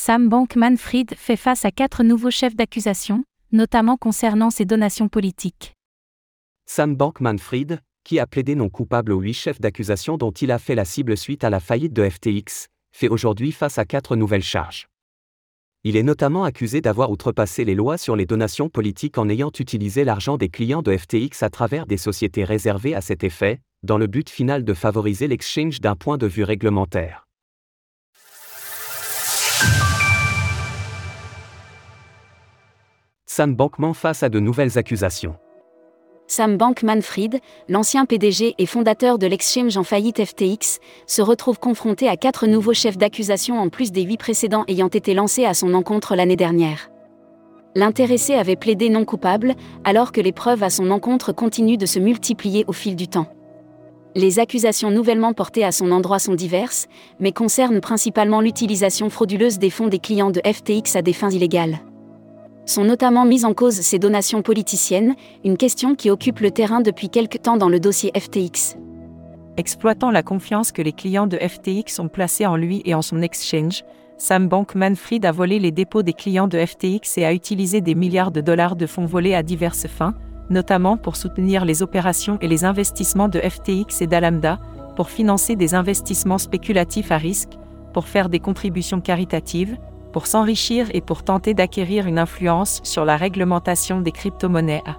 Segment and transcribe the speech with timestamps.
[0.00, 5.72] Sam Bankman-Fried fait face à quatre nouveaux chefs d'accusation, notamment concernant ses donations politiques.
[6.66, 10.76] Sam Bankman-Fried, qui a plaidé non coupable aux huit chefs d'accusation dont il a fait
[10.76, 14.86] la cible suite à la faillite de FTX, fait aujourd'hui face à quatre nouvelles charges.
[15.82, 20.04] Il est notamment accusé d'avoir outrepassé les lois sur les donations politiques en ayant utilisé
[20.04, 24.06] l'argent des clients de FTX à travers des sociétés réservées à cet effet, dans le
[24.06, 27.27] but final de favoriser l'exchange d'un point de vue réglementaire.
[33.38, 35.36] Sam Bankman face à de nouvelles accusations.
[36.26, 37.38] Sam Bankman-Fried,
[37.68, 42.74] l'ancien PDG et fondateur de l'exchange en faillite FTX, se retrouve confronté à quatre nouveaux
[42.74, 46.90] chefs d'accusation en plus des huit précédents ayant été lancés à son encontre l'année dernière.
[47.76, 52.00] L'intéressé avait plaidé non coupable, alors que les preuves à son encontre continuent de se
[52.00, 53.28] multiplier au fil du temps.
[54.16, 56.88] Les accusations nouvellement portées à son endroit sont diverses,
[57.20, 61.78] mais concernent principalement l'utilisation frauduleuse des fonds des clients de FTX à des fins illégales
[62.70, 67.08] sont notamment mises en cause ses donations politiciennes, une question qui occupe le terrain depuis
[67.08, 68.76] quelque temps dans le dossier FTX.
[69.56, 73.22] Exploitant la confiance que les clients de FTX ont placée en lui et en son
[73.22, 73.82] exchange,
[74.16, 78.30] Sam Bankman-Fried a volé les dépôts des clients de FTX et a utilisé des milliards
[78.30, 80.14] de dollars de fonds volés à diverses fins,
[80.50, 84.58] notamment pour soutenir les opérations et les investissements de FTX et d'Alamda,
[84.96, 87.52] pour financer des investissements spéculatifs à risque,
[87.92, 89.76] pour faire des contributions caritatives,
[90.12, 94.96] pour s'enrichir et pour tenter d'acquérir une influence sur la réglementation des crypto-monnaies à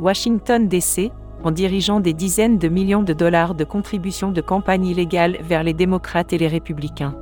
[0.00, 1.10] Washington DC,
[1.44, 5.74] en dirigeant des dizaines de millions de dollars de contributions de campagne illégale vers les
[5.74, 7.14] démocrates et les républicains.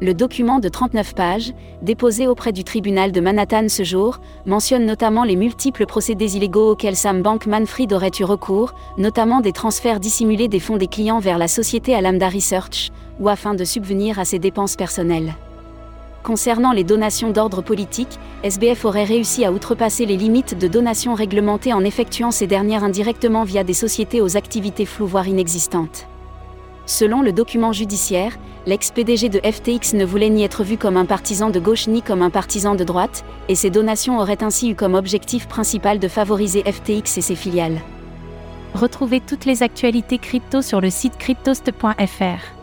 [0.00, 5.24] Le document de 39 pages, déposé auprès du tribunal de Manhattan ce jour, mentionne notamment
[5.24, 10.60] les multiples procédés illégaux auxquels Sam Bankman-Fried aurait eu recours, notamment des transferts dissimulés des
[10.60, 14.76] fonds des clients vers la société Alameda Research, ou afin de subvenir à ses dépenses
[14.76, 15.34] personnelles.
[16.24, 21.74] Concernant les donations d'ordre politique, SBF aurait réussi à outrepasser les limites de donations réglementées
[21.74, 26.06] en effectuant ces dernières indirectement via des sociétés aux activités floues voire inexistantes.
[26.86, 31.50] Selon le document judiciaire, l'ex-PDG de FTX ne voulait ni être vu comme un partisan
[31.50, 34.94] de gauche ni comme un partisan de droite, et ses donations auraient ainsi eu comme
[34.94, 37.82] objectif principal de favoriser FTX et ses filiales.
[38.72, 42.54] Retrouvez toutes les actualités crypto sur le site cryptost.fr.